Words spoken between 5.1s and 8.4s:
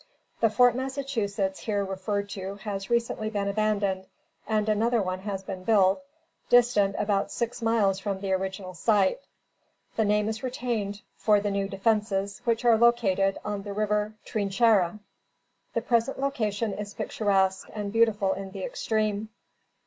has been built, distant about six miles from the